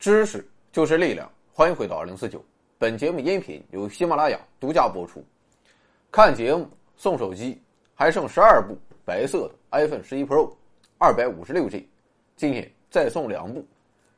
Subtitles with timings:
[0.00, 0.42] 知识
[0.72, 2.42] 就是力量，欢迎回到二零四九。
[2.78, 5.22] 本节目音频由喜马拉雅独家播出。
[6.10, 6.66] 看节目
[6.96, 7.60] 送手机，
[7.94, 8.74] 还剩十二部
[9.04, 10.50] 白色的 iPhone 十一 Pro，
[10.96, 11.86] 二百五十六 G。
[12.34, 13.62] 今天再送两部，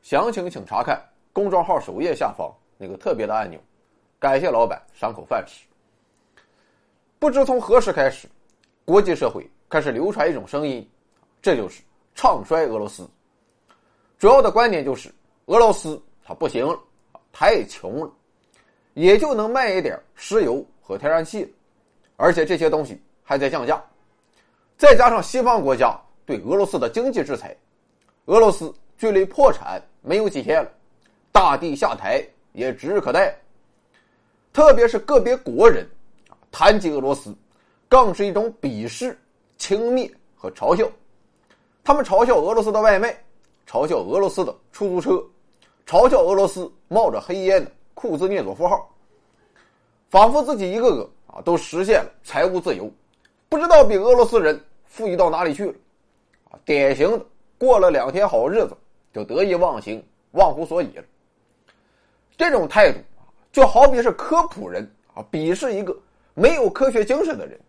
[0.01, 3.59] 详情请查看公众号首页下方那个特别的按钮。
[4.19, 5.65] 感谢老板赏口饭吃。
[7.19, 8.25] 不知从何时开始，
[8.85, 10.89] 国际社会开始流传一种声音，
[11.41, 11.83] 这就是
[12.15, 13.05] 唱衰俄罗斯。
[14.17, 15.13] 主要的观点就是。
[15.45, 16.79] 俄罗斯它不行了，
[17.31, 18.11] 太穷了，
[18.93, 21.53] 也就能卖一点石油和天然气，
[22.15, 23.83] 而且这些东西还在降价，
[24.77, 27.55] 再加上西方国家对俄罗斯的经济制裁，
[28.25, 30.71] 俄罗斯距离破产没有几天了，
[31.31, 33.37] 大地下台也指日可待。
[34.53, 35.83] 特别是个别国人
[36.29, 37.35] 啊，谈及俄罗斯，
[37.89, 39.17] 更是一种鄙视、
[39.57, 40.89] 轻蔑和嘲笑，
[41.83, 43.13] 他们嘲笑俄罗斯的外卖，
[43.67, 45.21] 嘲笑俄罗斯的出租车。
[45.85, 48.89] 嘲笑俄罗斯冒着黑烟的库兹涅佐夫号，
[50.09, 52.89] 仿佛自己一个个啊都实现了财务自由，
[53.49, 55.73] 不知道比俄罗斯人富裕到哪里去了，
[56.49, 57.25] 啊，典型的
[57.57, 58.75] 过了两天好日子
[59.13, 61.03] 就得意忘形、忘乎所以了。
[62.37, 65.95] 这种态度啊，就好比是科普人啊鄙视一个
[66.33, 67.59] 没有科学精神的人，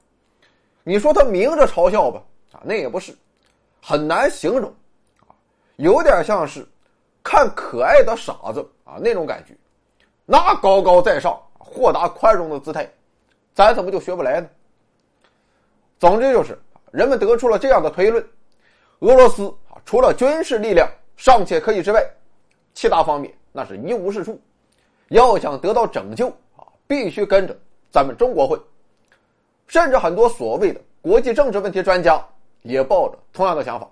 [0.85, 3.15] 你说他明着嘲笑吧，啊，那也不是，
[3.83, 4.73] 很难形容，
[5.21, 5.35] 啊，
[5.77, 6.67] 有点像是。
[7.25, 9.57] 看可爱的傻子啊，那种感觉，
[10.27, 12.89] 那高高在上、豁达宽容的姿态，
[13.55, 14.49] 咱怎么就学不来呢？
[15.99, 16.57] 总之就是，
[16.93, 18.23] 人们得出了这样的推论：
[18.99, 20.87] 俄罗斯啊，除了军事力量
[21.17, 22.07] 尚且可以之外，
[22.75, 24.39] 其他方面那是一无是处。
[25.09, 27.59] 要想得到拯救啊，必须跟着
[27.91, 28.61] 咱们中国混。
[29.67, 32.23] 甚至很多所谓的国际政治问题专家
[32.61, 33.89] 也抱着同样的想法。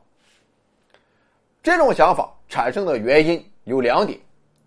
[1.62, 2.30] 这种想法。
[2.52, 4.20] 产生的原因有两点，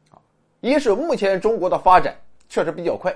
[0.10, 0.18] 啊，
[0.60, 2.20] 一是目前中国的发展
[2.50, 3.16] 确实比较快，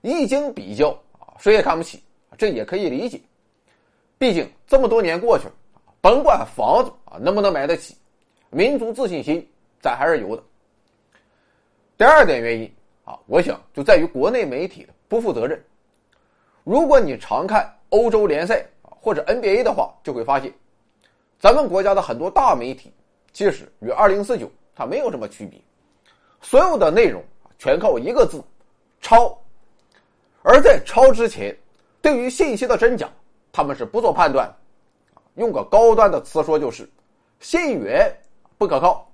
[0.00, 0.88] 一经比较
[1.20, 2.02] 啊，谁也看不起，
[2.36, 3.20] 这也可以理解，
[4.18, 5.52] 毕竟这么多年过去了，
[6.00, 7.96] 甭管房子啊能不能买得起，
[8.50, 9.48] 民族自信心
[9.80, 10.42] 咱还是有的。
[11.96, 12.68] 第二点原因
[13.04, 15.62] 啊，我想就在于国内媒体的不负责任。
[16.64, 20.52] 如果你常看欧洲联赛啊或者 NBA 的话，就会发现，
[21.38, 22.90] 咱们国家的很多大媒体。
[23.36, 25.60] 其实与二零四九它没有什么区别，
[26.40, 27.22] 所有的内容
[27.58, 28.42] 全靠一个字
[29.02, 29.38] “抄”，
[30.40, 31.54] 而在抄之前，
[32.00, 33.12] 对于信息的真假，
[33.52, 34.50] 他们是不做判断，
[35.34, 36.88] 用个高端的词说就是
[37.38, 38.10] “信源
[38.56, 39.06] 不可靠”。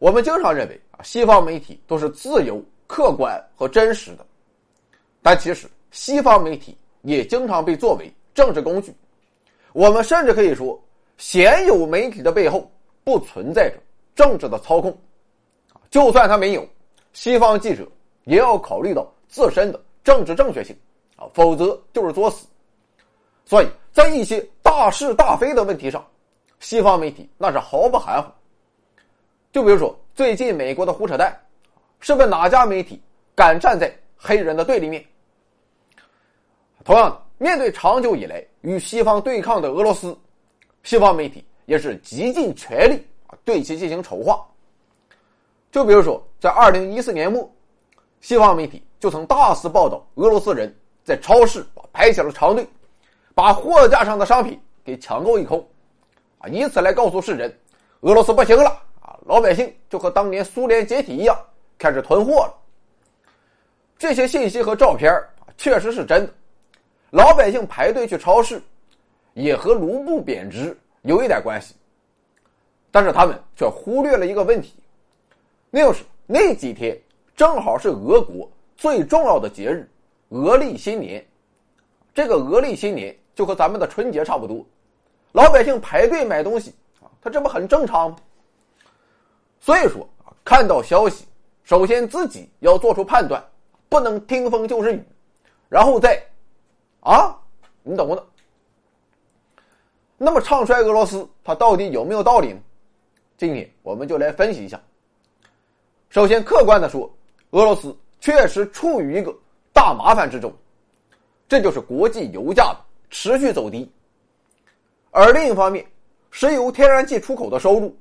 [0.00, 4.24] 我们经常认为啊，西方媒体都是自由、客观和真实的，
[5.20, 8.94] 但其实西方媒体也经常被作为政治工具，
[9.74, 10.80] 我们甚至可以说。
[11.16, 12.70] 鲜有媒体的背后
[13.04, 13.76] 不存在着
[14.14, 14.96] 政治的操控，
[15.90, 16.66] 就算他没有，
[17.12, 17.86] 西方记者
[18.24, 20.76] 也要考虑到自身的政治正确性，
[21.16, 22.46] 啊，否则就是作死。
[23.44, 26.04] 所以在一些大是大非的问题上，
[26.60, 28.30] 西方媒体那是毫不含糊。
[29.52, 31.36] 就比如说最近美国的胡扯淡，
[32.00, 33.00] 是问哪家媒体
[33.34, 35.04] 敢站在黑人的对立面？
[36.84, 40.16] 同样的，面对长久以来与西方对抗的俄罗斯。
[40.84, 44.46] 西方媒体也是极尽全力啊，对其进行丑化。
[45.72, 47.50] 就比如说，在二零一四年末，
[48.20, 50.72] 西方媒体就曾大肆报道俄罗斯人
[51.02, 52.68] 在超市排起了长队，
[53.34, 55.66] 把货架上的商品给抢购一空，
[56.38, 57.52] 啊，以此来告诉世人，
[58.00, 58.70] 俄罗斯不行了
[59.00, 61.36] 啊，老百姓就和当年苏联解体一样，
[61.78, 62.54] 开始囤货了。
[63.98, 66.32] 这些信息和照片啊，确实是真的，
[67.10, 68.62] 老百姓排队去超市。
[69.34, 71.74] 也和卢布贬值有一点关系，
[72.90, 74.74] 但是他们却忽略了一个问题，
[75.70, 76.98] 那就是那几天
[77.36, 79.88] 正好是俄国最重要的节日——
[80.30, 81.24] 俄历新年。
[82.14, 84.64] 这个俄历新年就和咱们的春节差不多，
[85.32, 88.16] 老百姓排队买东西啊，他这不很正常吗？
[89.58, 91.24] 所以说啊，看到消息，
[91.64, 93.44] 首先自己要做出判断，
[93.88, 95.02] 不能听风就是雨，
[95.68, 96.22] 然后再
[97.00, 97.36] 啊，
[97.82, 98.14] 你懂不？
[98.14, 98.24] 懂。
[100.24, 102.58] 那么唱衰俄罗斯，它到底有没有道理呢？
[103.36, 104.80] 今天我们就来分析一下。
[106.08, 107.14] 首先，客观的说，
[107.50, 109.30] 俄罗斯确实处于一个
[109.70, 110.50] 大麻烦之中，
[111.46, 112.80] 这就是国际油价的
[113.10, 113.92] 持续走低。
[115.10, 115.84] 而另一方面，
[116.30, 117.94] 石油天然气出口的收入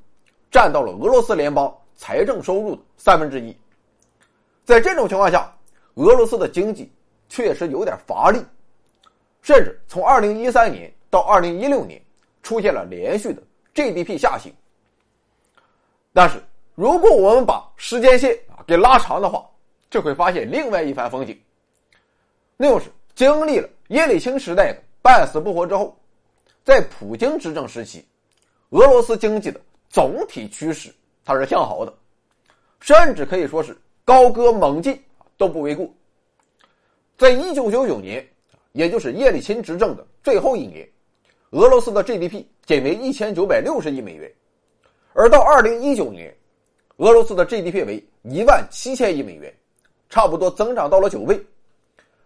[0.49, 3.53] 占到了俄罗斯联邦财政收入的三分之一。
[4.63, 5.53] 在这种情况下，
[5.95, 6.89] 俄罗斯的经济
[7.27, 8.41] 确实有点乏力，
[9.41, 12.01] 甚至从二零一三年到二零一六年。
[12.43, 13.41] 出现了连续的
[13.73, 14.53] GDP 下行。
[16.13, 16.39] 但是
[16.75, 19.49] 如果我们把时间线啊给拉长的话，
[19.89, 21.39] 就会发现另外一番风景。
[22.57, 25.97] 那就是经历了叶利钦时代的半死不活之后，
[26.63, 28.05] 在普京执政时期，
[28.69, 30.93] 俄罗斯经济的总体趋势
[31.25, 31.93] 它是向好的，
[32.79, 33.75] 甚至可以说是
[34.05, 35.01] 高歌猛进
[35.37, 35.89] 都不为过。
[37.17, 38.27] 在一九九九年，
[38.71, 40.87] 也就是叶利钦执政的最后一年，
[41.53, 44.31] 俄罗斯的 GDP 仅为一千九百六十亿美元，
[45.13, 46.35] 而到二零一九年，
[46.97, 49.53] 俄罗斯的 GDP 为一万七千亿美元，
[50.09, 51.39] 差不多增长到了九倍。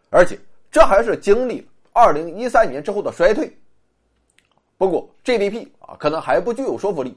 [0.09, 0.39] 而且
[0.71, 3.51] 这还是经历了二零一三年之后的衰退。
[4.77, 7.13] 不过 GDP 啊，可能还不具有说服力。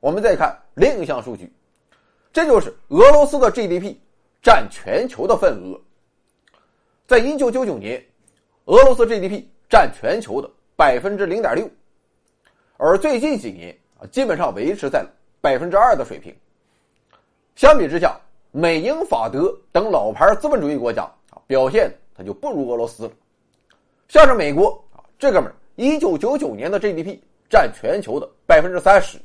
[0.00, 1.52] 我们再看另一项数据，
[2.32, 3.94] 这就是俄罗斯的 GDP
[4.42, 5.80] 占全球的份额。
[7.06, 8.04] 在一九九九年，
[8.64, 11.68] 俄罗斯 GDP 占全球的百分之零点六，
[12.76, 15.04] 而最近几年啊，基本上维持在
[15.40, 16.34] 百分之二的水平。
[17.54, 18.20] 相比之下，
[18.52, 21.92] 美、英、法、德等老牌资本主义国家啊，表现。
[22.18, 23.10] 它就不如俄罗斯了，
[24.08, 29.18] 像是美国啊，这哥们儿一九九九年的 GDP 占全球的百分之三十，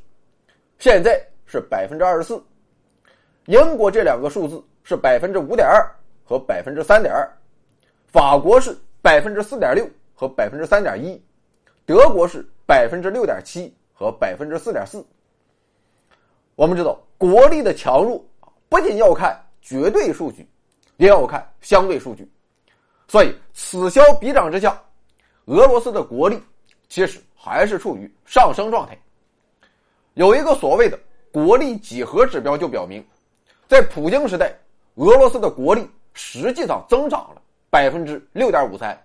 [0.78, 2.44] 现在是百分之二十四。
[3.46, 5.82] 英国这两个数字是百分之五点二
[6.22, 7.26] 和百分之三点二，
[8.08, 11.18] 法国是百分之四点六和百分之三点一，
[11.84, 15.04] 德国是百分之六点七和百分之四点四。
[16.54, 18.24] 我们知道国力的强弱
[18.68, 20.46] 不仅要看绝对数据，
[20.96, 22.30] 也要看相对数据。
[23.08, 24.80] 所以，此消彼长之下，
[25.46, 26.40] 俄罗斯的国力
[26.88, 28.96] 其实还是处于上升状态。
[30.14, 30.98] 有一个所谓的
[31.30, 33.04] 国力几何指标，就表明，
[33.66, 34.54] 在普京时代，
[34.94, 38.98] 俄罗斯的国力实际上增长了百分之六点五三，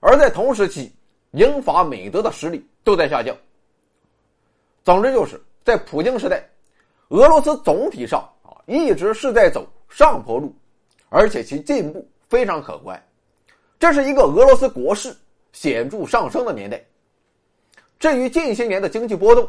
[0.00, 0.92] 而在同时期，
[1.32, 3.36] 英法美德的实力都在下降。
[4.84, 6.42] 总之，就是在普京时代，
[7.08, 10.54] 俄罗斯总体上啊一直是在走上坡路，
[11.10, 12.08] 而且其进步。
[12.28, 12.98] 非常可观，
[13.78, 15.14] 这是一个俄罗斯国势
[15.52, 16.82] 显著上升的年代。
[17.98, 19.46] 至于近些年的经济波动，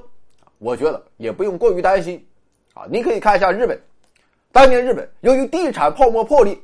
[0.57, 2.21] 我觉得也不用过于担心。
[2.73, 3.81] 啊，你可以看一下日本，
[4.51, 6.59] 当年日本由于地产泡沫破裂，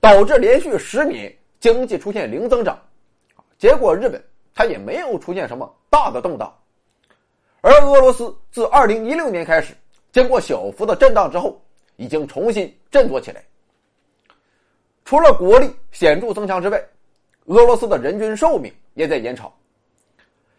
[0.00, 1.30] 导致连续十年
[1.60, 2.80] 经济出现零增长，
[3.58, 4.24] 结果日本
[4.58, 6.52] 它也没有出现什么大的动荡。
[7.60, 9.72] 而俄罗斯自二零一六年开始，
[10.10, 11.62] 经过小幅的震荡之后，
[11.94, 13.40] 已经重新振作起来。
[15.04, 16.84] 除了国力显著增强之外，
[17.44, 19.48] 俄罗斯的人均寿命也在延长。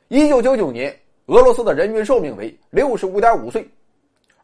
[0.08, 3.70] 一九九九年，俄罗斯的人均寿命为六十五点五岁，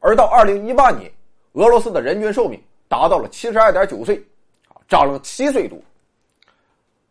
[0.01, 1.09] 而到二零一八年，
[1.53, 4.21] 俄罗斯的人均寿命达到了七十二点九岁，
[4.67, 5.79] 啊，长了七岁多。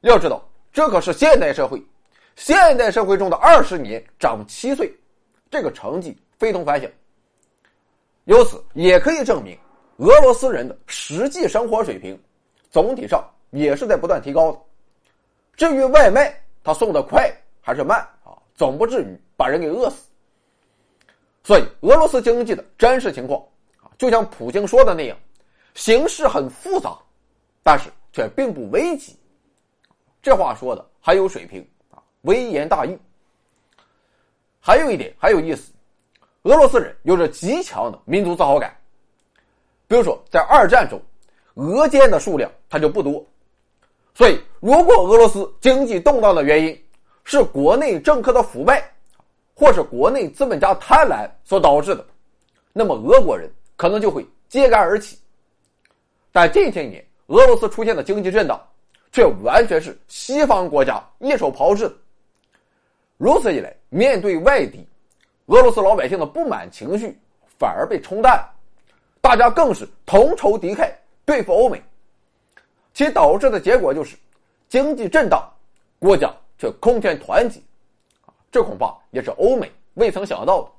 [0.02, 1.82] 要知道，这可是现代社会，
[2.36, 4.92] 现代社会中的二十年长七岁，
[5.50, 6.90] 这个成绩非同凡响。
[8.24, 9.58] 由此也可以证明，
[9.98, 12.18] 俄罗斯人的实际生活水平。
[12.70, 14.58] 总体上也是在不断提高的。
[15.54, 16.34] 至于外卖，
[16.64, 18.34] 他送的快还是慢啊？
[18.56, 20.08] 总不至于把人给饿死。
[21.44, 23.40] 所以，俄罗斯经济的真实情况
[23.80, 25.16] 啊，就像普京说的那样，
[25.74, 26.98] 形势很复杂，
[27.62, 29.16] 但是却并不危急。
[30.20, 31.64] 这话说的很有水平，
[32.24, 32.98] 微言大义。
[34.60, 35.72] 还有一点很有意思，
[36.42, 38.76] 俄罗斯人有着极强的民族自豪感。
[39.88, 41.00] 比如说，在二战中。
[41.56, 43.24] 俄奸的数量它就不多，
[44.12, 46.76] 所以如果俄罗斯经济动荡的原因
[47.22, 48.82] 是国内政客的腐败，
[49.54, 52.04] 或是国内资本家贪婪所导致的，
[52.72, 55.16] 那么俄国人可能就会揭竿而起。
[56.32, 58.60] 但近些年俄罗斯出现的经济震荡，
[59.12, 61.94] 却完全是西方国家一手炮制的。
[63.24, 64.86] 如此一来，面对外敌，
[65.46, 67.18] 俄罗斯老百姓的不满情绪
[67.58, 68.46] 反而被冲淡，
[69.22, 70.92] 大家更是同仇敌忾。
[71.24, 71.82] 对付欧美，
[72.92, 74.14] 其导致的结果就是
[74.68, 75.50] 经济震荡，
[75.98, 77.58] 国家却空前团结，
[78.52, 80.70] 这恐怕也是欧美未曾想到的。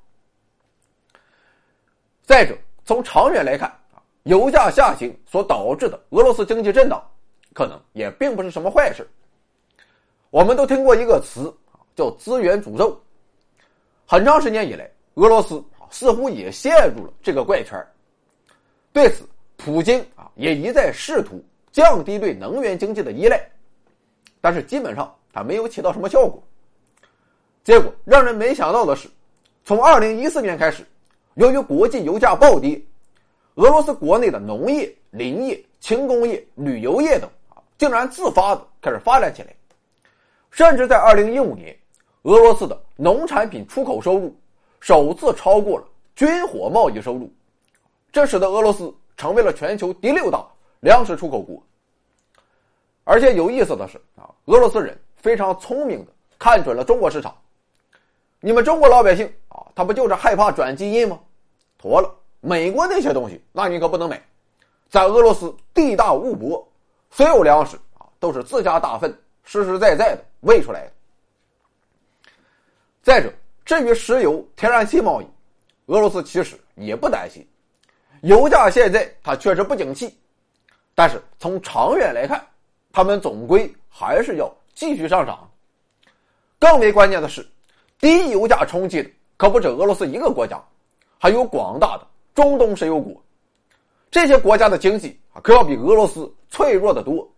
[2.22, 7.04] 再者，从长远来看，啊，油价下行所导致的俄罗斯经济震荡，
[7.52, 9.04] 可能也并不是什么坏事。
[10.30, 11.52] 我们都听过一个词，
[11.96, 12.96] 叫资源诅咒。
[14.06, 15.60] 很长时间以来，俄罗斯
[15.90, 17.76] 似乎也陷入了这个怪圈。
[18.92, 23.44] 对此，普京啊，也一再试图降低对能源经济的依赖，
[24.40, 26.40] 但是基本上它没有起到什么效果。
[27.64, 29.08] 结果让人没想到的是，
[29.64, 30.86] 从二零一四年开始，
[31.34, 32.80] 由于国际油价暴跌，
[33.56, 39.54] 俄罗斯国内的农业、林业、轻工业、旅游业等啊，竟然自发的开始发展起来，
[40.52, 41.76] 甚至在二零一五年，
[42.26, 44.36] 俄罗斯的农产品出口收入
[44.80, 45.84] 首次超过了
[46.16, 47.32] 军火贸易收入，
[48.10, 50.44] 这使得俄罗斯成为了全球第六大
[50.80, 51.62] 粮食出口国。
[53.04, 57.32] 而且有意思的是啊，俄罗斯人非常聪明的看准了中国市场。
[58.40, 61.20] 你们中国老百姓啊，他不就是害怕转基因吗？
[61.78, 64.20] 妥了，美国那些东西，那你可不能买。
[64.90, 66.66] 在俄罗斯地大物博，
[67.08, 70.92] 所有粮食啊都是自家大粪实实在在的喂出来的。
[73.06, 73.32] 再者，
[73.64, 75.26] 至于石油、天然气贸易，
[75.86, 77.46] 俄罗斯其实也不担心。
[78.22, 80.12] 油价现在它确实不景气，
[80.92, 82.44] 但是从长远来看。
[82.90, 85.48] 他们总归还是要继续上涨。
[86.58, 87.48] 更为关键的是，
[88.00, 90.60] 低油价冲击的可不止俄罗斯一个国家，
[91.16, 93.14] 还有广大的中东石油国。
[94.10, 97.32] 这些国家的经济啊可要比俄罗斯脆弱的多。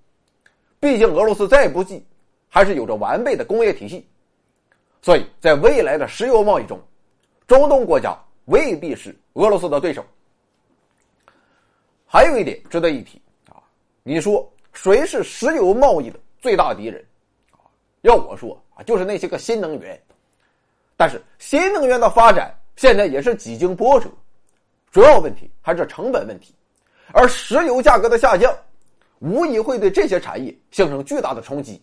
[0.80, 2.02] 毕竟俄罗斯再不济，
[2.48, 4.08] 还是有着完备的工业体系。
[5.08, 6.78] 所以在未来的石油贸易中，
[7.46, 10.04] 中东国家未必是俄罗斯的对手。
[12.04, 13.56] 还有一点值得一提啊，
[14.02, 14.46] 你说。
[14.74, 17.02] 谁是石油贸易的最大敌人？
[18.02, 19.98] 要我说啊，就是那些个新能源。
[20.94, 24.10] 但是新能源的发展现在也是几经波折，
[24.90, 26.54] 主要问题还是成本问题。
[27.14, 28.54] 而石油价格的下降，
[29.20, 31.80] 无疑会对这些产业形成巨大的冲击。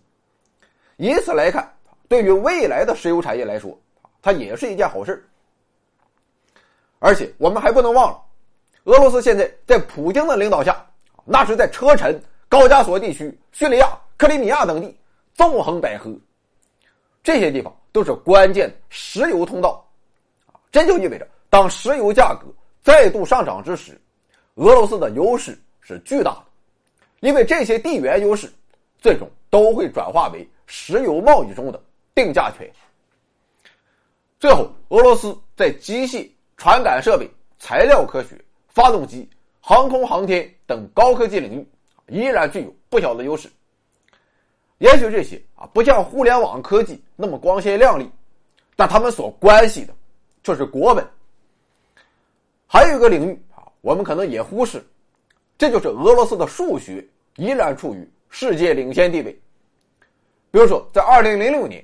[0.98, 1.76] 以此来看，
[2.08, 3.78] 对于未来的石油产业来说，
[4.22, 5.28] 它也是一件好事。
[7.00, 8.22] 而且我们还不能忘了，
[8.86, 10.86] 俄罗斯现在在普京的领导下，
[11.24, 12.22] 那是在车臣。
[12.48, 14.96] 高加索地区、叙利亚、克里米亚等地
[15.34, 16.18] 纵横捭阖，
[17.24, 19.84] 这些地方都是关键石油通道，
[20.46, 22.46] 啊，这就意味着当石油价格
[22.84, 24.00] 再度上涨之时，
[24.54, 26.46] 俄罗斯的优势是巨大的，
[27.22, 28.50] 因为这些地缘优势
[29.00, 31.84] 最终都会转化为石油贸易中的
[32.16, 32.68] 定价权。
[34.40, 37.30] 最后，俄罗斯在机械、传感设备、
[37.60, 38.36] 材料科学、
[38.70, 39.30] 发动机、
[39.62, 41.68] 航空航天等高科技领域。
[42.08, 43.50] 依然具有不小的优势。
[44.78, 48.08] 也许这些啊不像互联网科技那么光鲜亮丽，
[48.76, 49.94] 但他们所关系的
[50.44, 51.04] 却是国本。
[52.68, 54.86] 还有一个领域啊，我们可能也忽视，
[55.58, 57.04] 这就是俄罗斯的数学
[57.38, 59.32] 依然处于世界领先地位。
[60.52, 61.84] 比如说，在二零零六年，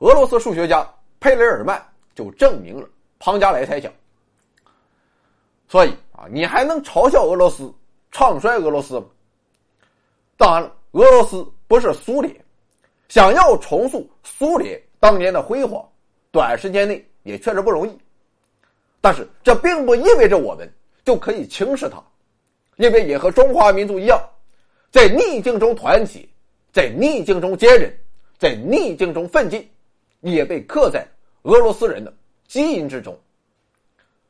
[0.00, 0.86] 俄罗斯数学家
[1.20, 1.82] 佩雷尔曼
[2.14, 2.88] 就证明了
[3.18, 3.92] 庞加莱猜想。
[5.68, 7.72] 所以啊，你还能嘲笑俄罗斯、
[8.10, 9.06] 唱衰俄罗斯吗？
[10.36, 12.34] 当然了，俄罗斯不是苏联，
[13.08, 15.86] 想要重塑苏联当年的辉煌，
[16.32, 17.96] 短时间内也确实不容易。
[19.02, 20.70] 但是这并不意味着我们
[21.04, 22.02] 就可以轻视它，
[22.76, 24.18] 因为也和中华民族一样，
[24.90, 26.26] 在逆境中团结，
[26.72, 27.94] 在逆境中坚韧，
[28.38, 29.70] 在逆境中奋进，
[30.20, 31.06] 也被刻在
[31.42, 32.12] 俄罗斯人的
[32.46, 33.18] 基因之中。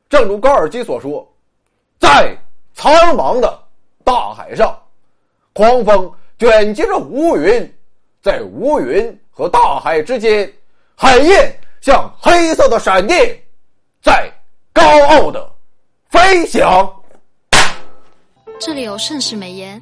[0.09, 1.27] 正如高尔基所说，
[1.99, 2.35] 在
[2.73, 3.63] 苍茫的
[4.03, 4.77] 大海上。
[5.53, 7.73] 狂风卷集着乌云，
[8.21, 10.51] 在乌云和大海之间，
[10.95, 13.37] 海燕像黑色的闪电，
[14.01, 14.31] 在
[14.71, 15.51] 高傲的
[16.09, 16.89] 飞翔。
[18.59, 19.81] 这里有盛世美颜，